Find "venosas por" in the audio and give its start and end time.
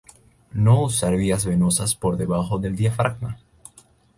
1.45-2.17